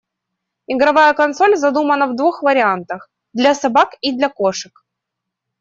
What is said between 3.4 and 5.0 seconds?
собак и для кошек.